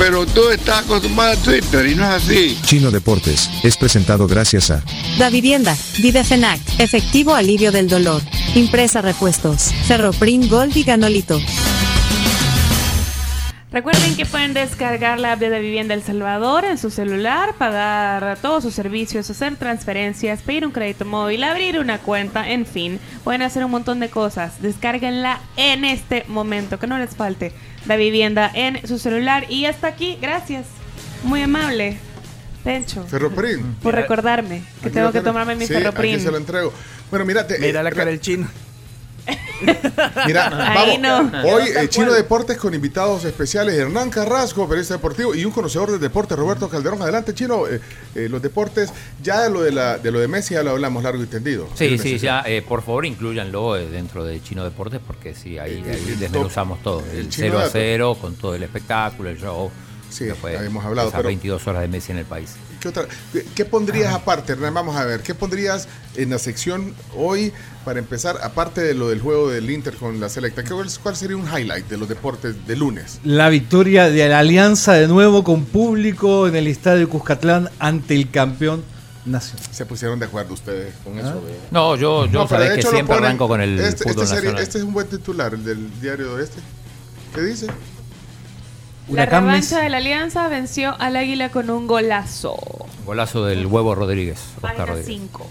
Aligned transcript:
Pero 0.00 0.24
tú 0.24 0.48
estás 0.48 0.86
acostumbrado 0.86 1.32
a 1.32 1.36
Twitter 1.36 1.86
y 1.86 1.94
no 1.94 2.04
es 2.04 2.22
así. 2.22 2.58
Chino 2.64 2.90
Deportes, 2.90 3.50
es 3.62 3.76
presentado 3.76 4.26
gracias 4.26 4.70
a 4.70 4.82
Da 5.18 5.28
Vivienda, 5.28 5.76
Videfenac, 5.98 6.58
Efectivo 6.78 7.34
Alivio 7.34 7.70
del 7.70 7.86
Dolor, 7.86 8.22
Impresa 8.54 9.02
Repuestos, 9.02 9.74
Ferroprim 9.86 10.48
Gold 10.48 10.74
y 10.74 10.84
Ganolito. 10.84 11.38
Recuerden 13.72 14.16
que 14.16 14.26
pueden 14.26 14.52
descargar 14.54 15.20
la 15.20 15.32
app 15.32 15.38
de 15.38 15.60
Vivienda 15.60 15.94
El 15.94 16.02
Salvador 16.02 16.64
en 16.64 16.76
su 16.76 16.90
celular, 16.90 17.54
pagar 17.56 18.38
todos 18.42 18.64
sus 18.64 18.74
servicios, 18.74 19.30
hacer 19.30 19.54
transferencias, 19.56 20.40
pedir 20.40 20.66
un 20.66 20.72
crédito 20.72 21.04
móvil, 21.04 21.44
abrir 21.44 21.78
una 21.78 21.98
cuenta, 21.98 22.50
en 22.50 22.66
fin. 22.66 22.98
Pueden 23.22 23.42
hacer 23.42 23.64
un 23.64 23.70
montón 23.70 24.00
de 24.00 24.08
cosas. 24.08 24.60
Descárguenla 24.60 25.40
en 25.56 25.84
este 25.84 26.24
momento, 26.26 26.80
que 26.80 26.88
no 26.88 26.98
les 26.98 27.14
falte 27.14 27.52
la 27.86 27.96
vivienda 27.96 28.50
en 28.54 28.86
su 28.86 28.98
celular. 28.98 29.46
Y 29.50 29.66
hasta 29.66 29.88
aquí, 29.88 30.18
gracias. 30.20 30.66
Muy 31.24 31.42
amable, 31.42 31.98
Pencho, 32.64 33.04
Ferroprim. 33.06 33.74
por 33.82 33.94
recordarme 33.94 34.62
que 34.82 34.86
Aquí 34.88 34.94
tengo 34.94 35.12
que 35.12 35.20
tomarme 35.20 35.54
mi 35.56 35.66
Sí, 35.66 35.72
ferroprim. 35.74 36.14
Aquí 36.14 36.22
se 36.24 36.30
lo 36.30 36.36
entrego. 36.36 36.72
Bueno, 37.10 37.24
mírate. 37.24 37.58
Mira 37.58 37.80
eh, 37.80 37.82
la 37.82 37.90
re- 37.90 37.96
cara 37.96 38.10
del 38.10 38.20
chino. 38.20 38.48
Mira, 40.26 40.72
Ahí 40.72 40.98
vamos. 41.00 41.32
no. 41.32 41.42
Hoy 41.52 41.64
eh, 41.76 41.88
Chino 41.88 42.12
Deportes 42.12 42.56
con 42.58 42.74
invitados 42.74 43.24
especiales 43.24 43.74
Hernán 43.74 44.10
Carrasco, 44.10 44.66
periodista 44.68 44.94
deportivo, 44.94 45.34
y 45.34 45.44
un 45.44 45.52
conocedor 45.52 45.90
del 45.90 46.00
deporte, 46.00 46.34
Roberto 46.36 46.68
Calderón. 46.68 47.02
Adelante, 47.02 47.34
Chino. 47.34 47.66
eh, 47.66 47.80
eh, 48.14 48.28
los 48.30 48.40
deportes, 48.42 48.92
ya 49.22 49.42
de 49.42 49.50
lo 49.50 49.62
de 49.62 49.72
la 49.72 49.98
de 49.98 50.10
lo 50.10 50.18
de 50.20 50.28
Messi 50.28 50.54
ya 50.54 50.62
lo 50.62 50.70
hablamos 50.70 51.02
largo 51.02 51.22
y 51.22 51.26
tendido. 51.26 51.68
Sí, 51.74 51.98
sí, 51.98 52.12
Messi. 52.12 52.18
ya, 52.18 52.42
eh, 52.46 52.62
por 52.62 52.82
favor, 52.82 53.04
inclúyanlo 53.06 53.76
eh, 53.76 53.86
dentro 53.88 54.24
de 54.24 54.42
Chino 54.42 54.64
Deportes 54.64 55.00
porque 55.06 55.34
sí, 55.34 55.58
ahí, 55.58 55.82
ahí 55.86 56.16
desmenuzamos 56.18 56.82
todo. 56.82 57.02
el 57.12 57.18
El 57.18 57.28
Chino 57.28 57.46
0 57.48 57.58
a 57.58 57.60
Dato. 57.62 57.70
0 57.72 58.18
con 58.20 58.34
todo 58.36 58.54
el 58.54 58.62
espectáculo, 58.62 59.28
el 59.30 59.38
show. 59.38 59.70
Sí, 60.08 60.24
que 60.24 60.34
fue 60.34 60.56
habíamos 60.56 60.84
hablado, 60.84 61.08
esas 61.08 61.18
pero- 61.18 61.28
22 61.28 61.66
horas 61.68 61.82
de 61.82 61.88
Messi 61.88 62.12
en 62.12 62.18
el 62.18 62.24
país. 62.24 62.56
¿Qué, 62.80 62.88
otra- 62.88 63.06
qué- 63.32 63.44
qué 63.54 63.64
pondrías 63.64 64.14
aparte, 64.14 64.52
Hernán? 64.52 64.72
Vamos 64.74 64.96
a 64.96 65.04
ver, 65.04 65.20
¿qué 65.20 65.34
pondrías 65.34 65.86
en 66.16 66.30
la 66.30 66.38
sección 66.38 66.94
hoy 67.14 67.52
para 67.84 67.98
empezar, 67.98 68.38
aparte 68.42 68.80
de 68.80 68.94
lo 68.94 69.10
del 69.10 69.20
juego 69.20 69.50
del 69.50 69.70
Inter 69.70 69.94
con 69.96 70.18
la 70.18 70.28
selecta? 70.30 70.64
¿qué- 70.64 70.74
¿Cuál 71.02 71.16
sería 71.16 71.36
un 71.36 71.46
highlight 71.46 71.86
de 71.88 71.98
los 71.98 72.08
deportes 72.08 72.66
de 72.66 72.76
lunes? 72.76 73.20
La 73.22 73.48
victoria 73.50 74.08
de 74.08 74.28
la 74.28 74.38
Alianza 74.38 74.94
de 74.94 75.08
nuevo 75.08 75.44
con 75.44 75.64
público 75.66 76.48
en 76.48 76.56
el 76.56 76.66
estadio 76.66 77.08
Cuscatlán 77.08 77.68
ante 77.78 78.14
el 78.14 78.30
campeón 78.30 78.82
nacional. 79.26 79.66
Se 79.70 79.84
pusieron 79.84 80.18
de 80.18 80.24
acuerdo 80.24 80.54
ustedes 80.54 80.94
con 81.04 81.18
eso. 81.18 81.42
¿verdad? 81.42 81.58
No, 81.70 81.96
yo, 81.96 82.24
yo 82.26 82.32
No, 82.32 82.48
sabés 82.48 82.72
que 82.76 82.82
siempre 82.82 83.14
ponen- 83.16 83.24
arranco 83.26 83.46
con 83.46 83.60
el 83.60 83.78
este, 83.78 84.04
fútbol 84.04 84.24
este 84.24 84.26
sería- 84.26 84.36
nacional. 84.52 84.62
este 84.62 84.78
es 84.78 84.84
un 84.84 84.92
buen 84.94 85.06
titular, 85.06 85.52
el 85.52 85.62
del 85.64 86.00
diario 86.00 86.36
de 86.36 86.44
este. 86.44 86.60
¿Qué 87.34 87.42
dice? 87.42 87.66
La 89.08 89.26
revancha 89.26 89.80
de 89.80 89.88
la 89.88 89.96
Alianza 89.96 90.48
venció 90.48 90.94
al 91.00 91.16
Águila 91.16 91.50
con 91.50 91.68
un 91.70 91.86
golazo. 91.86 92.56
Golazo 93.04 93.44
del 93.44 93.66
huevo 93.66 93.94
Rodríguez, 93.94 94.38
Oscar 94.56 94.60
Página 94.76 94.86
Rodríguez. 94.86 95.06
5. 95.20 95.50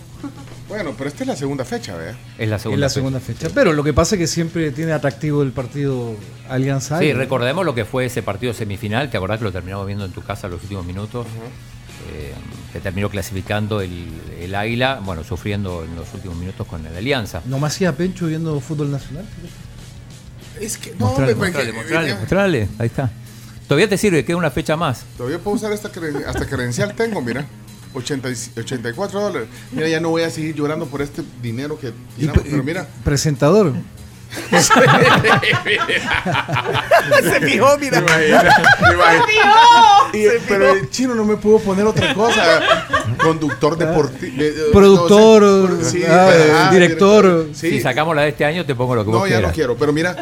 Bueno, 0.69 0.93
pero 0.97 1.09
esta 1.09 1.23
es 1.23 1.27
la 1.27 1.35
segunda 1.35 1.65
fecha, 1.65 1.95
¿verdad? 1.95 2.15
Es 2.37 2.47
la 2.47 2.59
segunda. 2.59 2.81
la 2.81 2.89
fecha. 2.89 2.93
segunda 2.93 3.19
fecha. 3.19 3.49
Pero 3.53 3.73
lo 3.73 3.83
que 3.83 3.91
pasa 3.91 4.15
es 4.15 4.19
que 4.19 4.27
siempre 4.27 4.71
tiene 4.71 4.91
atractivo 4.93 5.41
el 5.41 5.51
partido 5.51 6.15
Alianza. 6.47 6.99
Sí, 6.99 7.11
recordemos 7.11 7.65
lo 7.65 7.73
que 7.75 7.85
fue 7.85 8.05
ese 8.05 8.21
partido 8.21 8.53
semifinal. 8.53 9.09
¿Te 9.09 9.17
acordás 9.17 9.39
que 9.39 9.45
lo 9.45 9.51
terminamos 9.51 9.87
viendo 9.87 10.05
en 10.05 10.11
tu 10.11 10.21
casa 10.21 10.47
los 10.47 10.61
últimos 10.61 10.85
minutos? 10.85 11.25
Eh, 12.13 12.33
que 12.71 12.79
terminó 12.79 13.09
clasificando 13.09 13.81
el, 13.81 14.09
el 14.39 14.53
Águila, 14.55 15.01
bueno, 15.03 15.23
sufriendo 15.23 15.83
en 15.83 15.95
los 15.95 16.13
últimos 16.13 16.37
minutos 16.37 16.65
con 16.67 16.85
el 16.85 16.95
Alianza. 16.95 17.41
No 17.45 17.59
me 17.59 17.67
hacía 17.67 17.91
Pencho 17.93 18.27
viendo 18.27 18.57
fútbol 18.61 18.91
nacional. 18.91 19.25
Es 20.61 20.77
que 20.77 20.91
no, 20.99 21.07
Mostrale, 21.07 21.33
me- 21.35 21.39
me- 21.41 21.47
mostrale, 21.47 21.71
me- 21.71 21.77
mostrale, 21.79 22.15
mostrale. 22.15 22.69
Ahí 22.77 22.87
está. 22.87 23.09
Todavía 23.69 23.87
te 23.87 23.99
sirve, 23.99 24.25
queda 24.25 24.35
una 24.35 24.49
fecha 24.49 24.75
más. 24.75 25.03
Todavía 25.15 25.37
puedo 25.37 25.55
usar 25.55 25.71
esta 25.71 25.91
creden- 25.91 26.25
hasta 26.25 26.47
credencial 26.47 26.95
tengo, 26.95 27.21
mira. 27.21 27.45
80 27.93 28.27
y- 28.31 28.59
84 28.59 29.21
dólares. 29.21 29.47
Mira, 29.71 29.87
ya 29.87 29.99
no 29.99 30.09
voy 30.09 30.23
a 30.23 30.29
seguir 30.31 30.55
llorando 30.55 30.87
por 30.87 31.03
este 31.03 31.21
dinero 31.39 31.79
que 31.79 31.93
tiramos, 32.17 32.41
pero 32.49 32.63
mira. 32.63 32.87
Presentador. 33.03 33.73
Se 37.23 37.39
fijó, 37.41 37.77
mira. 37.77 38.03
Y- 40.13 40.25
pero 40.47 40.71
el 40.73 40.89
chino 40.89 41.15
no 41.15 41.25
me 41.25 41.37
pudo 41.37 41.59
poner 41.59 41.85
otra 41.85 42.13
cosa. 42.13 42.61
Conductor 43.21 43.77
deportivo. 43.77 44.43
Productor, 44.73 45.43
ah, 46.09 46.69
director. 46.71 47.47
Sí. 47.53 47.71
Si 47.71 47.81
sacamos 47.81 48.15
la 48.15 48.23
de 48.23 48.29
este 48.29 48.45
año, 48.45 48.65
te 48.65 48.75
pongo 48.75 48.95
lo 48.95 49.05
que 49.05 49.11
No, 49.11 49.19
vos 49.19 49.29
ya 49.29 49.35
no 49.35 49.39
quieras. 49.39 49.55
quiero. 49.55 49.75
Pero 49.77 49.93
mira, 49.93 50.15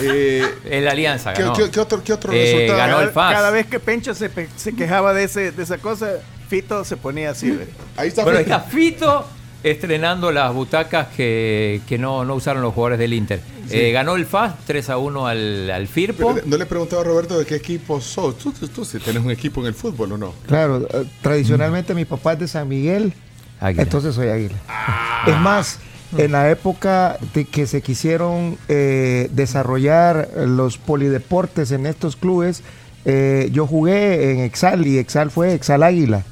eh, 0.00 0.44
El 0.68 0.88
Alianza 0.88 1.32
¿qué, 1.32 1.42
ganó. 1.42 1.54
qué- 1.54 1.70
qué 1.70 1.80
otro, 1.80 2.02
qué 2.04 2.12
otro 2.12 2.32
Eh, 2.32 2.52
resultado? 2.66 2.78
ganó 2.78 3.00
el 3.00 3.12
Cada, 3.12 3.12
FAS. 3.28 3.34
cada 3.34 3.50
vez 3.50 3.66
que 3.66 3.80
Pencho 3.80 4.14
se, 4.14 4.30
se 4.56 4.74
quejaba 4.74 5.12
de, 5.14 5.24
ese, 5.24 5.52
de 5.52 5.62
esa 5.62 5.78
cosa, 5.78 6.08
Fito 6.48 6.84
se 6.84 6.96
ponía 6.96 7.30
así. 7.30 7.58
Ahí 7.96 8.08
está. 8.08 8.22
Ahí 8.22 8.28
Fito. 8.28 8.40
está 8.40 8.60
Fito 8.60 9.26
estrenando 9.62 10.32
las 10.32 10.52
butacas 10.54 11.08
que, 11.08 11.80
que 11.86 11.98
no, 11.98 12.24
no 12.24 12.34
usaron 12.34 12.62
los 12.62 12.74
jugadores 12.74 12.98
del 12.98 13.12
Inter. 13.12 13.40
Eh, 13.70 13.90
ganó 13.92 14.16
el 14.16 14.26
FAS 14.26 14.54
3 14.66 14.90
a 14.90 14.98
1 14.98 15.26
al, 15.26 15.70
al 15.70 15.86
Firpo. 15.88 16.34
Pero 16.34 16.46
No 16.46 16.56
le 16.56 16.64
he 16.64 16.66
preguntado 16.66 17.00
a 17.00 17.04
Roberto 17.04 17.38
de 17.38 17.46
qué 17.46 17.54
equipo 17.54 18.00
sos. 18.00 18.36
Tú, 18.38 18.52
tú, 18.52 18.68
tú 18.68 18.84
sí 18.84 18.98
tienes 18.98 19.22
un 19.22 19.30
equipo 19.30 19.60
en 19.60 19.68
el 19.68 19.74
fútbol 19.74 20.12
o 20.12 20.18
no. 20.18 20.34
Claro, 20.46 20.86
eh, 20.92 21.04
tradicionalmente 21.22 21.94
mi 21.94 22.04
papá 22.04 22.34
es 22.34 22.40
de 22.40 22.48
San 22.48 22.68
Miguel, 22.68 23.12
Águila. 23.60 23.82
entonces 23.82 24.14
soy 24.14 24.28
águila. 24.28 24.56
Es 25.26 25.38
más, 25.38 25.78
en 26.18 26.32
la 26.32 26.50
época 26.50 27.16
de 27.32 27.44
que 27.46 27.66
se 27.66 27.80
quisieron 27.80 28.58
eh, 28.68 29.30
desarrollar 29.32 30.28
los 30.46 30.76
polideportes 30.76 31.70
en 31.70 31.86
estos 31.86 32.16
clubes, 32.16 32.62
eh, 33.04 33.48
yo 33.52 33.66
jugué 33.66 34.32
en 34.32 34.40
Exal 34.40 34.86
y 34.86 34.98
Exal 34.98 35.30
fue 35.30 35.54
Exal 35.54 35.82
Águila, 35.82 36.24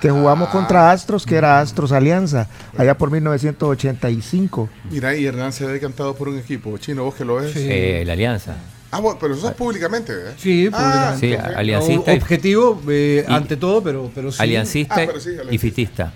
que 0.00 0.10
jugamos 0.10 0.48
contra 0.50 0.90
Astros, 0.90 1.26
que 1.26 1.34
era 1.36 1.60
Astros 1.60 1.92
Alianza, 1.92 2.48
allá 2.76 2.96
por 2.96 3.10
1985. 3.10 4.68
Mira, 4.90 5.16
y 5.16 5.26
Hernán 5.26 5.52
se 5.52 5.64
ha 5.64 5.68
decantado 5.68 6.14
por 6.14 6.28
un 6.28 6.38
equipo. 6.38 6.76
Chino, 6.78 7.04
vos 7.04 7.14
que 7.14 7.24
lo 7.24 7.36
ves. 7.36 7.52
Eh, 7.56 8.02
la 8.06 8.12
Alianza. 8.12 8.56
Ah, 8.90 9.00
bueno, 9.00 9.18
pero 9.20 9.34
eso 9.34 9.48
es 9.48 9.54
públicamente, 9.54 10.12
¿eh? 10.12 10.32
Sí, 10.38 10.70
Ah, 10.72 11.14
Sí, 11.18 11.34
aliancista, 11.34 12.12
Objetivo 12.12 12.80
eh, 12.88 13.24
y- 13.28 13.32
ante 13.32 13.56
todo, 13.56 13.82
pero, 13.82 14.10
pero 14.14 14.32
sí. 14.32 14.42
aliancista 14.42 14.94
Ah, 14.94 15.02
pero 15.06 15.20
sí, 15.20 15.28
aliancista. 15.30 15.54
y 15.54 15.58
fitista. 15.58 16.12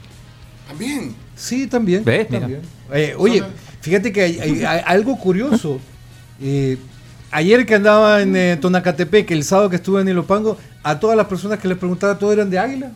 También. 0.69 1.14
Sí, 1.37 1.66
también. 1.66 2.03
¿Ves? 2.04 2.26
Mira. 2.31 2.41
también. 2.41 2.62
Eh, 2.94 3.14
oye, 3.19 3.43
fíjate 3.82 4.10
que 4.10 4.22
hay, 4.22 4.38
hay- 4.41 4.64
hay 4.64 4.81
algo 4.87 5.19
curioso. 5.19 5.78
Eh, 6.44 6.76
ayer 7.31 7.64
que 7.64 7.76
andaba 7.76 8.20
en 8.20 8.34
eh, 8.34 8.56
Tonacatepec, 8.60 9.31
el 9.31 9.44
sábado 9.44 9.70
que 9.70 9.76
estuve 9.76 10.00
en 10.00 10.09
Ilopango, 10.09 10.56
a 10.82 10.99
todas 10.99 11.16
las 11.16 11.26
personas 11.26 11.60
que 11.60 11.69
les 11.69 11.78
preguntaba, 11.78 12.19
¿todos 12.19 12.32
eran 12.32 12.50
de 12.50 12.59
Águila? 12.59 12.91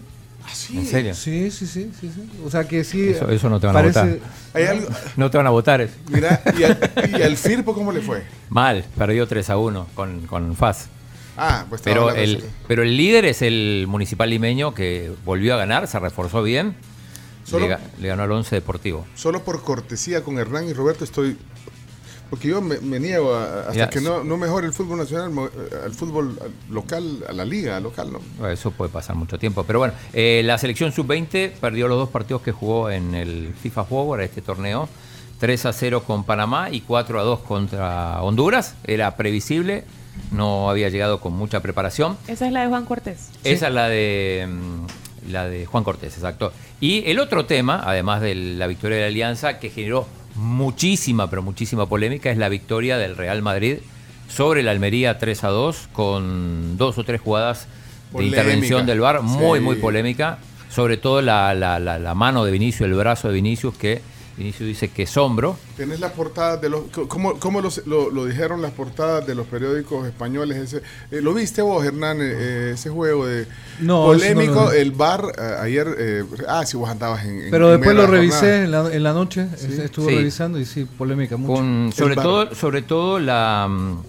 Ah, 0.46 0.50
sí. 0.54 0.78
¿En 0.78 0.86
serio? 0.86 1.14
Sí, 1.14 1.50
sí, 1.50 1.66
sí, 1.66 1.90
sí, 2.00 2.10
sí. 2.14 2.30
O 2.44 2.50
sea 2.50 2.64
que 2.68 2.84
sí. 2.84 3.08
Eso- 3.10 3.28
eso 3.30 3.50
no 3.50 3.58
te 3.58 3.66
van 3.66 3.76
a 3.76 3.82
votar. 3.82 4.18
Hay 4.54 4.64
algo. 4.64 4.88
No 5.16 5.30
te 5.30 5.36
van 5.38 5.46
a 5.46 5.50
votar. 5.50 5.88
Mira, 6.08 6.40
¿y 6.56 6.62
al, 6.62 6.78
y 7.18 7.22
al 7.22 7.36
Firpo 7.36 7.74
cómo 7.74 7.90
le 7.92 8.00
fue? 8.00 8.22
Mal, 8.48 8.84
perdió 8.96 9.26
3 9.26 9.50
a 9.50 9.56
1 9.58 9.86
con, 9.94 10.20
con 10.26 10.54
FAS. 10.56 10.86
Ah, 11.36 11.66
pues 11.68 11.82
Pero 11.82 12.14
el, 12.14 12.42
pero 12.66 12.82
el 12.82 12.96
líder 12.96 13.26
es 13.26 13.42
el 13.42 13.84
municipal 13.88 14.30
limeño 14.30 14.72
que 14.72 15.12
volvió 15.24 15.54
a 15.54 15.58
ganar, 15.58 15.86
se 15.88 15.98
reforzó 15.98 16.42
bien. 16.42 16.74
Solo- 17.44 17.68
le 18.00 18.08
ganó 18.08 18.22
al 18.22 18.32
11 18.32 18.54
Deportivo. 18.56 19.06
Solo 19.14 19.42
por 19.44 19.62
cortesía 19.62 20.22
con 20.24 20.38
Hernán 20.38 20.68
y 20.68 20.72
Roberto 20.72 21.04
estoy. 21.04 21.36
Porque 22.30 22.48
yo 22.48 22.60
me, 22.60 22.78
me 22.80 22.98
niego 22.98 23.34
a- 23.34 23.68
hasta 23.68 23.88
que 23.88 24.00
no, 24.00 24.24
no 24.24 24.36
mejore 24.36 24.66
el 24.66 24.72
fútbol 24.72 24.98
nacional, 24.98 25.30
eh, 25.54 25.76
al 25.84 25.92
fútbol 25.92 26.38
local, 26.70 27.24
a 27.28 27.32
la 27.32 27.44
liga 27.44 27.78
local, 27.80 28.12
¿no? 28.12 28.20
Bueno, 28.38 28.52
Eso 28.52 28.70
puede 28.72 28.90
pasar 28.90 29.14
mucho 29.16 29.38
tiempo. 29.38 29.62
Pero 29.64 29.78
bueno, 29.78 29.94
eh, 30.12 30.42
la 30.44 30.58
selección 30.58 30.90
sub-20 30.92 31.52
perdió 31.60 31.86
los 31.88 31.98
dos 31.98 32.08
partidos 32.08 32.42
que 32.42 32.52
jugó 32.52 32.90
en 32.90 33.14
el 33.14 33.54
FIFA 33.62 33.84
Forward, 33.84 34.20
este 34.22 34.42
torneo. 34.42 34.88
3 35.38 35.66
a 35.66 35.72
0 35.72 36.02
con 36.06 36.24
Panamá 36.24 36.70
y 36.70 36.80
4 36.80 37.20
a 37.20 37.22
2 37.22 37.40
contra 37.40 38.22
Honduras. 38.22 38.74
Era 38.84 39.16
previsible, 39.16 39.84
no 40.32 40.70
había 40.70 40.88
llegado 40.88 41.20
con 41.20 41.34
mucha 41.34 41.60
preparación. 41.60 42.16
Esa 42.26 42.46
es 42.46 42.52
la 42.52 42.62
de 42.62 42.68
Juan 42.68 42.86
Cortés. 42.86 43.28
Esa 43.44 43.68
es 43.68 43.74
la 43.74 43.88
de 43.88 44.48
mm, 44.50 45.30
la 45.32 45.46
de 45.46 45.66
Juan 45.66 45.84
Cortés, 45.84 46.14
exacto. 46.14 46.52
Y 46.80 47.04
el 47.10 47.18
otro 47.20 47.44
tema, 47.44 47.82
además 47.84 48.22
de 48.22 48.34
la 48.34 48.66
victoria 48.66 48.96
de 48.96 49.02
la 49.02 49.08
Alianza, 49.08 49.58
que 49.58 49.68
generó 49.70 50.06
muchísima, 50.36 51.28
pero 51.30 51.42
muchísima 51.42 51.86
polémica, 51.86 52.30
es 52.30 52.38
la 52.38 52.48
victoria 52.48 52.98
del 52.98 53.16
Real 53.16 53.42
Madrid 53.42 53.78
sobre 54.28 54.62
la 54.62 54.70
Almería 54.72 55.18
3 55.18 55.44
a 55.44 55.48
2, 55.48 55.88
con 55.92 56.76
dos 56.76 56.98
o 56.98 57.04
tres 57.04 57.20
jugadas 57.20 57.66
de 58.12 58.24
intervención 58.24 58.86
del 58.86 59.00
VAR, 59.00 59.22
muy, 59.22 59.58
Sí. 59.58 59.64
muy 59.64 59.76
polémica. 59.76 60.38
sobre 60.68 60.96
todo 60.98 61.22
la, 61.22 61.54
la- 61.54 61.78
la- 61.78 61.98
la 61.98 62.14
mano 62.14 62.44
de 62.44 62.50
Vinicius, 62.52 62.82
el 62.82 62.94
brazo 62.94 63.28
de 63.28 63.34
Vinicius, 63.34 63.74
que 63.76 64.02
Vinicius 64.36 64.66
dice 64.68 64.88
que 64.88 65.04
es 65.04 65.16
hombro. 65.16 65.56
Tenés 65.78 65.98
las 65.98 66.12
portadas 66.12 66.60
de 66.60 66.68
los. 66.68 66.82
¿Cómo, 67.08 67.38
cómo 67.38 67.62
los- 67.62 67.86
lo, 67.86 68.10
lo 68.10 68.26
dijeron 68.26 68.60
las 68.60 68.72
portadas 68.72 69.26
de 69.26 69.34
los 69.34 69.46
periódicos 69.46 70.06
españoles? 70.06 70.58
Ese, 70.58 70.82
eh, 71.10 71.22
¿Lo 71.22 71.32
viste 71.32 71.62
vos, 71.62 71.82
Hernán? 71.84 72.18
eh, 72.20 72.72
ese 72.74 72.90
juego 72.90 73.26
de. 73.26 73.46
No, 73.80 74.04
polémico. 74.04 74.54
no 74.54 74.70
vi. 74.72 74.76
el 74.78 74.90
bar 74.92 75.24
eh, 75.38 75.56
ayer. 75.62 75.88
eh, 75.98 76.24
ah, 76.48 76.66
sí, 76.66 76.76
vos 76.76 76.90
andabas 76.90 77.24
en. 77.24 77.44
en- 77.44 77.50
Pero 77.50 77.72
en 77.72 77.80
después 77.80 77.96
lo 77.96 78.06
revisé 78.06 78.64
en 78.64 78.70
la, 78.72 78.92
en 78.92 79.02
la 79.02 79.12
noche, 79.14 79.46
estuve 79.54 80.10
Sí. 80.12 80.16
revisando 80.18 80.58
y 80.58 80.66
sí, 80.66 80.84
polémica 80.84 81.36
mucho. 81.38 81.54
Con, 81.54 81.92
sobre, 81.94 82.14
todo, 82.16 82.54
sobre 82.54 82.82
todo 82.82 83.18
la, 83.18 83.66
mm, 83.70 84.02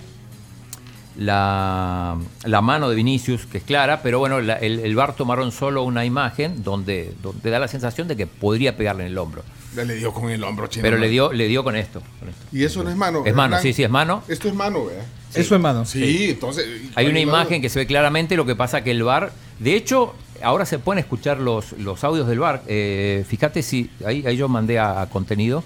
la, 1.17 2.15
la 2.45 2.61
mano 2.61 2.89
de 2.89 2.95
Vinicius, 2.95 3.45
que 3.45 3.57
es 3.57 3.63
clara, 3.63 4.01
pero 4.01 4.19
bueno, 4.19 4.39
la- 4.41 4.55
el, 4.57 4.79
el 4.79 4.95
VAR 4.95 5.15
tomaron 5.15 5.51
solo 5.51 5.83
una 5.83 6.05
imagen 6.05 6.63
donde, 6.63 7.13
donde 7.21 7.49
da 7.49 7.59
la 7.59 7.67
sensación 7.67 8.07
de 8.07 8.15
que 8.15 8.27
podría 8.27 8.77
pegarle 8.77 9.03
en 9.05 9.11
el 9.11 9.17
hombro. 9.17 9.43
Ya 9.75 9.83
le 9.83 9.95
dio 9.95 10.13
con 10.13 10.29
el 10.29 10.43
hombro, 10.43 10.67
chino. 10.67 10.81
Pero 10.83 10.97
le 10.97 11.09
dio, 11.09 11.31
le 11.33 11.47
dio 11.47 11.63
con 11.63 11.75
esto. 11.75 12.01
con 12.19 12.29
esto. 12.29 12.41
Y 12.51 12.63
eso 12.63 12.83
no 12.83 12.89
es 12.89 12.95
mano. 12.95 13.23
Es 13.25 13.35
mano, 13.35 13.55
Hernán. 13.55 13.61
sí, 13.63 13.73
sí, 13.73 13.83
es 13.83 13.89
mano. 13.89 14.23
Esto 14.27 14.47
es 14.47 14.53
mano, 14.53 14.85
¿verdad? 14.85 15.03
Eso 15.33 15.55
es 15.55 15.61
mano. 15.61 15.85
Sí, 15.85 16.29
entonces. 16.31 16.65
Hay 16.65 16.77
una 16.77 16.91
¿cuál 16.93 17.05
es 17.07 17.13
la 17.13 17.19
imagen 17.19 17.61
que 17.61 17.69
se 17.69 17.79
ve 17.79 17.85
claramente, 17.87 18.35
lo 18.37 18.45
que 18.45 18.55
pasa 18.55 18.83
que 18.83 18.91
el 18.91 19.03
VAR, 19.03 19.31
de 19.59 19.75
hecho, 19.75 20.15
ahora 20.41 20.65
se 20.65 20.79
pueden 20.79 20.99
escuchar 20.99 21.39
los, 21.39 21.73
los 21.73 22.03
audios 22.03 22.27
del 22.27 22.39
VAR. 22.39 22.63
Eh, 22.67 23.25
fíjate 23.27 23.61
si, 23.61 23.89
ahí, 24.05 24.23
ahí 24.25 24.37
yo 24.37 24.47
mandé 24.47 24.79
a, 24.79 25.01
a 25.01 25.09
contenido, 25.09 25.63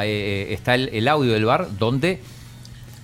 Eh, 0.00 0.48
está 0.54 0.76
el, 0.76 0.90
el 0.92 1.08
audio 1.08 1.32
del 1.32 1.44
VAR 1.44 1.66
donde 1.76 2.20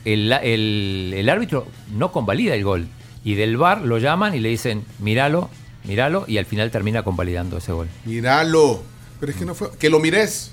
el, 0.05 0.33
el- 0.33 1.13
el 1.17 1.29
árbitro 1.29 1.67
no 1.95 2.13
convalida 2.13 2.55
el 2.55 2.65
gol. 2.65 2.87
Y 3.25 3.35
del 3.37 3.57
VAR 3.57 3.81
lo 3.83 3.99
llaman 3.99 4.35
y 4.35 4.41
le 4.41 4.51
dicen, 4.51 4.85
míralo, 4.99 5.49
míralo, 5.85 6.25
y 6.29 6.37
al 6.39 6.45
final 6.47 6.71
termina 6.71 7.03
convalidando 7.03 7.57
ese 7.59 7.73
gol. 7.73 7.89
Míralo. 8.05 8.83
Pero 9.21 9.33
es 9.33 9.39
que 9.39 9.45
no 9.47 9.55
fue. 9.55 9.71
Que 9.79 9.89
lo 9.89 9.99
mires. 10.01 10.51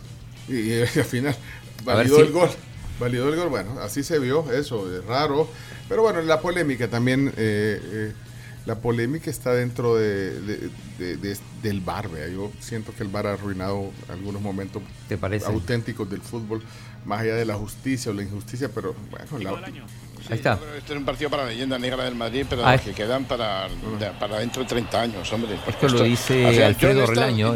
Y, 0.48 0.54
y 0.56 0.82
al 0.96 1.06
final 1.06 1.36
validó 1.84 2.16
si- 2.18 2.22
el 2.22 2.32
gol. 2.32 2.50
Validó 3.00 3.28
el 3.30 3.36
gol. 3.36 3.50
Bueno, 3.50 3.80
así 3.82 4.04
se 4.04 4.20
vio 4.20 4.50
eso. 4.52 4.94
Es 4.96 5.04
raro. 5.06 5.50
Pero 5.90 6.04
bueno, 6.04 6.22
la 6.22 6.40
polémica 6.40 6.88
también. 6.88 7.28
eh, 7.36 7.82
eh, 7.84 8.14
la 8.66 8.76
polémica 8.76 9.30
está 9.30 9.54
dentro 9.54 9.96
de, 9.96 10.40
de- 10.42 10.70
de- 11.00 11.18
de- 11.18 11.38
del 11.64 11.80
bar. 11.82 12.10
vea. 12.10 12.28
Yo 12.28 12.52
siento 12.60 12.94
que 12.96 13.04
el 13.04 13.10
bar 13.10 13.26
ha 13.28 13.34
arruinado 13.34 13.92
algunos 14.10 14.42
momentos 14.42 14.82
¿Te 15.10 15.18
parece? 15.18 15.48
auténticos 15.48 16.10
del 16.10 16.22
fútbol. 16.22 16.62
Más 17.04 17.22
allá 17.22 17.34
de 17.34 17.46
la 17.46 17.56
justicia 17.56 18.12
o 18.12 18.14
la 18.14 18.22
injusticia. 18.22 18.70
Pero 18.74 18.94
bueno, 19.10 19.52
la, 19.60 19.66
Ahí 20.30 20.36
está. 20.38 20.60
Este 20.78 20.94
es 20.94 21.00
un 21.00 21.04
partido 21.04 21.32
para 21.32 21.46
la 21.46 21.50
leyenda 21.50 21.80
negra 21.80 22.04
del 22.04 22.14
Madrid, 22.14 22.46
pero 22.48 22.64
Ah, 22.64 22.74
los 22.74 22.82
que 22.82 22.94
quedan 22.94 23.26
para, 23.26 23.68
para 24.20 24.38
dentro 24.38 24.62
de 24.62 24.70
30 24.70 25.02
años, 25.02 25.34
hombre. 25.34 25.58
Esto 25.68 25.88
lo 25.90 26.04
dice 26.04 26.46
al 26.46 26.52
final, 26.54 26.68
Alfredo 26.68 27.00
yo 27.00 27.06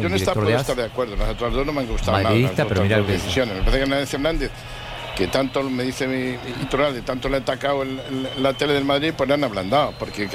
el 0.00 0.06
en 0.06 0.14
esta 0.16 0.32
director 0.32 0.34
puedo 0.34 0.48
de 0.48 0.54
AS. 0.56 0.60
estar 0.62 0.76
de 0.76 0.82
acuerdo. 0.84 1.14
Las 1.16 1.28
otras 1.30 1.52
dos 1.52 1.64
no 1.64 1.72
me 1.72 1.80
han 1.82 1.86
gustado 1.86 2.12
nada. 2.16 2.24
Madridista, 2.24 2.64
las 2.64 2.68
pero 2.68 2.82
mira 2.82 2.98
lo 2.98 3.06
que 3.06 3.12
decisiones. 3.12 3.54
Me 3.54 3.60
parece 3.60 3.76
que 3.78 3.82
Hernández 3.84 4.14
Hernández, 4.14 4.50
que 5.16 5.28
tanto 5.28 5.62
me 5.62 5.82
dice 5.82 6.06
mi 6.06 6.36
Iturralde, 6.62 7.00
tanto 7.00 7.28
le 7.30 7.36
ha 7.36 7.40
atacado 7.40 7.84
la 8.38 8.52
tele 8.52 8.74
del 8.74 8.84
Madrid, 8.84 9.14
pues 9.16 9.26
le 9.26 9.34
han 9.34 9.44
ablandado. 9.44 9.94
Porque 9.98 10.28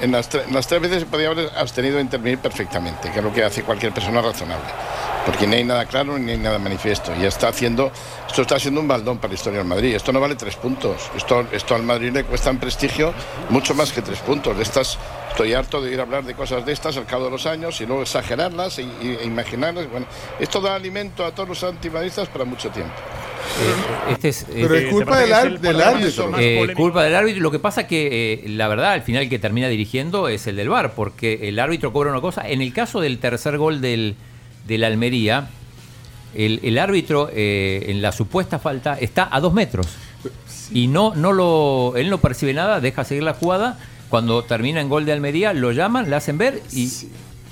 en 0.00 0.12
las, 0.12 0.28
tres 0.28 0.80
veces 0.82 1.00
se 1.00 1.06
podía 1.06 1.28
haber 1.30 1.50
abstenido 1.56 1.96
de 1.96 2.02
intervenir 2.02 2.38
perfectamente, 2.38 3.10
que 3.10 3.18
es 3.18 3.24
lo 3.24 3.32
que 3.32 3.42
hace 3.42 3.62
cualquier 3.62 3.92
persona 3.92 4.20
razonable. 4.20 4.68
Porque 5.24 5.46
ni 5.46 5.56
hay 5.56 5.64
nada 5.64 5.86
claro 5.86 6.18
ni 6.18 6.32
hay 6.32 6.38
nada 6.38 6.58
manifiesto. 6.58 7.12
Y 7.18 7.24
está 7.24 7.48
haciendo, 7.48 7.90
esto 8.28 8.42
está 8.42 8.58
siendo 8.58 8.82
un 8.82 8.88
baldón 8.88 9.16
para 9.16 9.32
la 9.32 9.34
historia 9.34 9.60
del 9.60 9.68
Madrid. 9.68 9.94
Esto 9.94 10.12
no 10.12 10.20
vale 10.20 10.36
tres 10.36 10.56
puntos. 10.56 11.10
Esto, 11.16 11.74
al 11.74 11.82
Madrid 11.82 12.12
le 12.12 12.24
cuesta 12.24 12.50
en 12.50 12.58
prestigio 12.58 13.14
mucho 13.48 13.74
más 13.74 13.92
que 13.92 14.02
tres 14.02 14.18
puntos. 14.20 14.58
Estas, 14.58 14.98
estoy 15.30 15.54
harto 15.54 15.80
de 15.80 15.90
ir 15.90 16.00
a 16.00 16.02
hablar 16.02 16.24
de 16.24 16.34
cosas 16.34 16.66
de 16.66 16.72
estas 16.72 16.98
al 16.98 17.06
cabo 17.06 17.24
de 17.24 17.30
los 17.30 17.46
años 17.46 17.80
y 17.80 17.86
luego 17.86 18.02
exagerarlas 18.02 18.78
e, 18.78 18.82
e 18.82 19.24
imaginarlas. 19.24 19.90
Bueno, 19.90 20.06
esto 20.38 20.60
da 20.60 20.74
alimento 20.74 21.24
a 21.24 21.34
todos 21.34 21.48
los 21.48 21.64
antimadristas 21.64 22.28
para 22.28 22.44
mucho 22.44 22.68
tiempo. 22.68 22.94
Este 24.10 24.28
es, 24.28 24.46
Pero 24.52 24.74
es 24.74 24.90
culpa 24.90 25.18
del, 25.18 25.32
ar- 25.32 25.60
del 25.60 25.80
árbitro. 25.80 26.32
Eh, 26.38 26.72
culpa 26.76 27.02
del 27.04 27.14
árbitro. 27.14 27.42
Lo 27.42 27.50
que 27.50 27.58
pasa 27.58 27.86
que 27.86 28.42
eh, 28.44 28.48
la 28.48 28.68
verdad, 28.68 28.92
al 28.92 29.02
final 29.02 29.24
el 29.24 29.28
que 29.28 29.38
termina 29.38 29.68
dirigiendo 29.68 30.28
es 30.28 30.46
el 30.46 30.56
del 30.56 30.68
VAR, 30.68 30.92
porque 30.94 31.48
el 31.48 31.58
árbitro 31.58 31.92
cobra 31.92 32.10
una 32.10 32.20
cosa. 32.20 32.48
En 32.48 32.62
el 32.62 32.72
caso 32.72 33.00
del 33.00 33.18
tercer 33.18 33.58
gol 33.58 33.80
del, 33.80 34.14
del 34.66 34.84
Almería, 34.84 35.48
el, 36.34 36.60
el 36.62 36.78
árbitro 36.78 37.30
eh, 37.32 37.86
en 37.88 38.00
la 38.02 38.12
supuesta 38.12 38.58
falta 38.58 38.94
está 38.98 39.28
a 39.30 39.40
dos 39.40 39.52
metros. 39.52 39.86
Y 40.72 40.86
no, 40.86 41.14
no 41.14 41.32
lo, 41.32 41.94
él 41.96 42.10
no 42.10 42.18
percibe 42.18 42.52
nada, 42.54 42.80
deja 42.80 43.04
seguir 43.04 43.22
la 43.24 43.34
jugada. 43.34 43.78
Cuando 44.08 44.42
termina 44.42 44.80
en 44.80 44.88
gol 44.88 45.04
de 45.04 45.12
Almería, 45.12 45.52
lo 45.52 45.72
llaman, 45.72 46.08
le 46.08 46.16
hacen 46.16 46.38
ver 46.38 46.62
y 46.72 46.90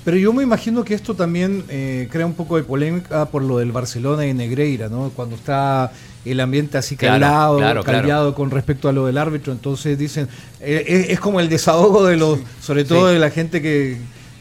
Pero 0.07 0.15
yo 0.15 0.31
me 0.31 0.41
imagino 0.41 0.85
que 0.85 0.93
esto 0.93 1.15
también 1.15 1.65
eh, 1.67 2.07
crea 2.09 2.25
un 2.25 2.33
poco 2.33 2.55
de 2.55 2.63
polémica 2.63 3.25
por 3.25 3.41
lo 3.43 3.57
del 3.57 3.73
Barcelona 3.73 4.25
y 4.25 4.33
Negreira, 4.33 4.87
¿no? 4.87 5.11
Cuando 5.13 5.35
está 5.35 5.91
el 6.23 6.39
ambiente 6.39 6.77
así 6.77 6.95
calado, 6.95 7.57
claro, 7.57 7.83
claro. 7.83 8.01
callado 8.03 8.33
con 8.33 8.49
respecto 8.49 8.87
a 8.87 8.93
lo 8.93 9.05
del 9.05 9.17
árbitro, 9.17 9.51
entonces 9.51 9.97
dicen, 9.99 10.29
eh, 10.61 10.85
es, 10.87 11.09
es 11.09 11.19
como 11.19 11.41
el 11.41 11.49
desahogo 11.49 12.05
de 12.05 12.15
los, 12.15 12.39
sobre 12.61 12.85
todo 12.85 13.09
Sí. 13.09 13.15
de 13.15 13.19
la 13.19 13.31
gente 13.31 13.61
que, 13.61 13.97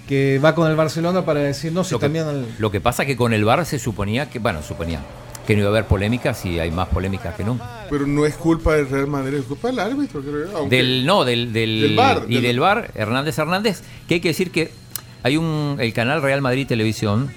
que 0.07 0.39
va 0.39 0.55
con 0.55 0.71
el 0.71 0.77
Barcelona 0.77 1.25
para 1.25 1.41
decir, 1.41 1.73
no, 1.73 1.83
si 1.83 1.95
Lo 1.95 1.99
que, 1.99 2.07
al- 2.21 2.47
lo 2.61 2.71
que 2.71 2.81
pasa 2.81 3.05
que 3.05 3.17
con 3.17 3.33
el 3.33 3.45
VAR 3.45 3.67
se 3.67 3.81
suponía 3.81 4.31
que, 4.31 4.39
bueno, 4.39 4.63
suponía 4.63 5.01
que 5.49 5.55
no 5.55 5.63
iba 5.63 5.69
a 5.69 5.73
haber 5.73 5.87
polémicas 5.87 6.45
y 6.47 6.61
hay 6.61 6.71
más 6.71 6.87
polémicas 6.91 7.35
que 7.35 7.43
nunca. 7.43 7.87
Pero 7.91 8.07
no 8.07 8.25
es 8.25 8.35
culpa 8.37 8.75
del 8.75 8.89
Real 8.89 9.09
Madrid, 9.09 9.39
es 9.39 9.45
culpa 9.47 9.67
del 9.67 9.81
árbitro, 9.81 10.21
creo 10.21 10.47
yo. 10.49 10.59
aunque- 10.59 10.77
Del, 10.77 11.05
no, 11.07 11.25
del, 11.25 11.53
del, 11.53 11.81
Del 11.83 11.97
VAR, 11.97 12.23
y 12.29 12.35
del- 12.35 12.43
del 12.45 12.61
VAR, 12.61 12.93
Hernández 12.95 13.37
Hernández, 13.37 13.83
que 14.07 14.15
hay 14.15 14.21
que 14.21 14.29
decir 14.29 14.53
que 14.53 14.71
hay 15.27 15.37
un, 15.37 15.77
el 15.81 15.93
canal 15.93 16.23
Real 16.23 16.41
Madrid 16.41 16.69
Televisión, 16.69 17.33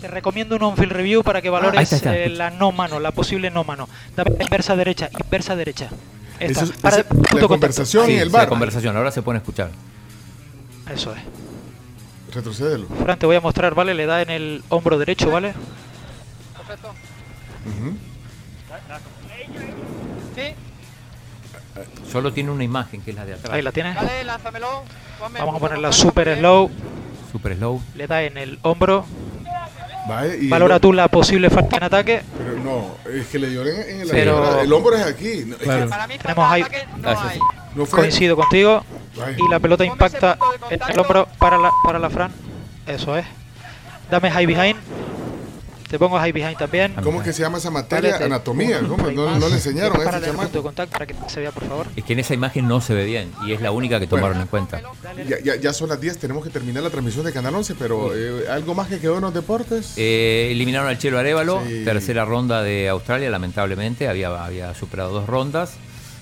Te 0.00 0.06
recomiendo 0.06 0.54
un 0.54 0.62
on-field 0.62 0.92
review 0.92 1.22
para 1.24 1.42
que 1.42 1.50
valores 1.50 1.74
Ah, 1.76 1.80
ahí 1.80 1.84
está, 1.84 1.96
está. 1.96 2.16
eh, 2.16 2.28
la 2.28 2.50
no 2.50 2.70
mano, 2.70 3.00
la 3.00 3.10
posible 3.10 3.50
no 3.50 3.64
mano. 3.64 3.88
Dame 4.14 4.30
inversa 4.40 4.76
derecha, 4.76 5.08
inversa 5.24 5.56
derecha. 5.56 5.88
Esta, 6.38 6.62
Eso 6.64 6.72
es- 6.72 6.78
para- 6.80 7.02
punto 7.04 7.38
la 7.40 7.48
conversación 7.48 8.06
Sí, 8.06 8.12
y 8.12 8.16
el 8.18 8.28
sí, 8.28 8.32
VAR. 8.32 8.42
la 8.44 8.48
conversación, 8.48 8.96
ahora 8.96 9.10
se 9.10 9.22
pueden 9.22 9.40
escuchar. 9.40 9.70
Eso 10.92 11.12
es. 11.14 11.22
Retrocédelo. 12.34 12.86
Fran, 13.02 13.18
te 13.18 13.26
voy 13.26 13.36
a 13.36 13.40
mostrar, 13.40 13.74
¿vale? 13.74 13.94
Le 13.94 14.06
da 14.06 14.22
en 14.22 14.30
el 14.30 14.62
hombro 14.68 14.96
derecho, 14.98 15.30
¿vale? 15.30 15.54
Solo 22.10 22.32
tiene 22.32 22.50
una 22.50 22.64
imagen 22.64 23.00
que 23.02 23.10
es 23.10 23.16
la 23.16 23.24
de 23.24 23.34
atrás. 23.34 23.52
Ahí 23.52 23.62
la 23.62 23.72
tienes. 23.72 23.94
Dale, 23.94 24.24
lánzamelo. 24.24 24.82
Ponme 25.18 25.38
Vamos 25.40 25.56
a 25.56 25.58
ponerla 25.58 25.92
super 25.92 26.36
slow. 26.38 26.70
Super 27.32 27.56
slow. 27.56 27.82
Le 27.96 28.06
da 28.06 28.22
en 28.22 28.36
el 28.38 28.58
hombro. 28.62 29.04
Y 30.38 30.48
Valora 30.48 30.74
el- 30.76 30.80
tú 30.80 30.92
la 30.92 31.08
posible 31.08 31.48
falta 31.50 31.78
en 31.78 31.82
ataque. 31.84 32.22
Pero 32.36 32.58
no, 32.62 32.96
es 33.10 33.26
que 33.28 33.38
le 33.38 33.48
dio 33.48 33.62
en, 33.66 33.80
en 33.90 34.00
el 34.02 34.08
Pero- 34.08 34.60
El 34.60 34.72
hombro 34.72 34.94
es 34.96 35.02
aquí. 35.06 35.44
no, 35.46 35.54
es 35.56 35.60
que- 35.62 36.18
Tenemos 36.18 36.50
ahí. 36.50 36.64
no 37.74 37.86
Coincido 37.86 38.36
contigo. 38.36 38.84
Y 39.38 39.48
la 39.48 39.58
pelota 39.60 39.84
impacta 39.84 40.36
en 40.70 40.80
el 40.88 40.98
hombro 41.00 41.26
para 41.38 41.56
la, 41.56 41.70
para 41.82 41.98
la 41.98 42.10
Fran. 42.10 42.30
Eso 42.86 43.16
es. 43.16 43.24
Dame 44.10 44.30
high 44.30 44.46
behind. 44.46 44.76
Te 45.88 45.98
pongo 45.98 46.18
high 46.18 46.32
behind 46.32 46.56
también. 46.56 46.94
¿Cómo 47.02 47.22
que 47.22 47.32
se 47.32 47.42
llama 47.42 47.58
esa 47.58 47.70
materia? 47.70 48.16
Anatomía. 48.16 48.80
¿Cómo? 48.80 49.10
No, 49.10 49.38
le 49.48 49.54
enseñaron 49.54 49.96
a 50.00 50.16
el 50.16 50.32
punto 50.34 50.58
de 50.58 50.62
contacto 50.62 50.92
para 50.92 51.06
que 51.06 51.14
se 51.28 51.40
vea, 51.40 51.52
por 51.52 51.64
favor. 51.66 51.86
Es 51.94 52.04
que 52.04 52.14
en 52.14 52.18
esa 52.20 52.34
imagen 52.34 52.66
no 52.66 52.80
se 52.80 52.94
ve 52.94 53.04
bien 53.04 53.30
y 53.46 53.52
es 53.52 53.60
la 53.60 53.70
única 53.70 54.00
que 54.00 54.06
tomaron 54.06 54.40
en 54.40 54.46
cuenta. 54.46 54.80
Ya, 55.28 55.38
ya, 55.42 55.56
ya 55.56 55.72
son 55.72 55.88
las 55.90 56.00
10, 56.00 56.18
tenemos 56.18 56.42
que 56.42 56.50
terminar 56.50 56.82
la 56.82 56.90
transmisión 56.90 57.24
de 57.24 57.32
Canal 57.32 57.54
11, 57.54 57.74
pero 57.76 58.14
eh, 58.14 58.48
¿algo 58.50 58.74
más 58.74 58.88
que 58.88 58.98
quedó 58.98 59.16
en 59.16 59.22
los 59.22 59.34
deportes? 59.34 59.92
Eh, 59.96 60.48
eliminaron 60.50 60.88
al 60.88 60.98
Chelo 60.98 61.18
Arevalo, 61.18 61.62
Sí. 61.66 61.84
tercera 61.84 62.24
ronda 62.24 62.62
de 62.62 62.88
Australia, 62.88 63.30
lamentablemente, 63.30 64.08
había, 64.08 64.44
había 64.44 64.74
superado 64.74 65.12
dos 65.12 65.26
rondas. 65.26 65.74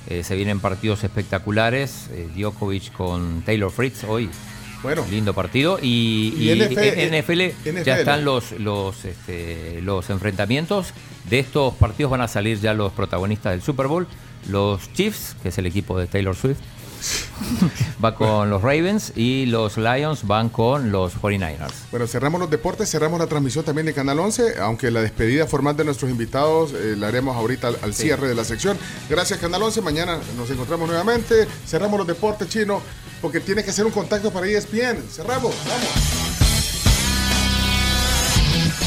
Eh, 0.08 0.24
se 0.24 0.34
vienen 0.34 0.58
partidos 0.60 1.04
espectaculares, 1.04 2.08
eh, 2.12 2.28
Djokovic 2.36 2.92
con 2.92 3.42
Taylor 3.42 3.70
Fritz 3.70 4.04
hoy. 4.04 4.28
Bueno. 4.82 5.04
Lindo 5.10 5.34
partido. 5.34 5.78
Y, 5.80 6.34
Y 6.36 6.50
y 6.50 6.54
NFL, 6.54 6.78
en 6.78 7.20
NFL, 7.22 7.42
NFL. 7.70 7.82
ya 7.84 7.98
están 7.98 8.24
los, 8.24 8.52
los, 8.52 9.04
este, 9.04 9.80
los 9.82 10.10
enfrentamientos. 10.10 10.92
De 11.28 11.38
estos 11.38 11.74
partidos 11.74 12.10
van 12.10 12.20
a 12.20 12.28
salir 12.28 12.58
ya 12.60 12.74
los 12.74 12.92
protagonistas 12.92 13.52
del 13.52 13.62
Super 13.62 13.86
Bowl. 13.86 14.06
Los 14.48 14.92
Chiefs, 14.92 15.36
que 15.42 15.50
es 15.50 15.58
el 15.58 15.66
equipo 15.66 15.98
de 15.98 16.06
Taylor 16.06 16.34
Swift, 16.34 16.58
va 18.04 18.14
con 18.14 18.50
los 18.50 18.62
Ravens 18.62 19.12
y 19.16 19.46
los 19.46 19.76
Lions 19.76 20.26
van 20.26 20.48
con 20.48 20.90
los 20.92 21.14
49ers. 21.14 21.72
Bueno, 21.90 22.06
cerramos 22.06 22.40
los 22.40 22.50
deportes, 22.50 22.90
cerramos 22.90 23.18
la 23.18 23.26
transmisión 23.26 23.64
también 23.64 23.86
de 23.86 23.94
Canal 23.94 24.18
11, 24.18 24.58
aunque 24.60 24.90
la 24.90 25.00
despedida 25.02 25.46
formal 25.46 25.76
de 25.76 25.84
nuestros 25.84 26.10
invitados 26.10 26.72
eh, 26.72 26.94
la 26.96 27.08
haremos 27.08 27.36
ahorita 27.36 27.68
al, 27.68 27.78
al 27.82 27.94
Sí. 27.94 28.02
cierre 28.04 28.28
de 28.28 28.34
la 28.34 28.44
sección. 28.44 28.78
Gracias 29.08 29.38
Canal 29.38 29.62
11, 29.62 29.80
mañana 29.82 30.18
nos 30.36 30.50
encontramos 30.50 30.88
nuevamente. 30.88 31.46
Cerramos 31.66 31.98
los 31.98 32.06
deportes, 32.06 32.48
chino, 32.48 32.80
porque 33.20 33.40
tiene 33.40 33.62
que 33.64 33.70
hacer 33.70 33.84
un 33.86 33.92
contacto 33.92 34.30
para 34.32 34.46
ESPN. 34.46 35.02
Cerramos, 35.10 35.54
vamos. 35.68 36.21